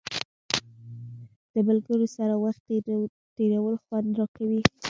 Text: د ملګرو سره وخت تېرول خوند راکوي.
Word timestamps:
د 1.53 1.55
ملګرو 1.67 2.05
سره 2.17 2.33
وخت 2.43 2.61
تېرول 3.35 3.75
خوند 3.83 4.09
راکوي. 4.19 4.61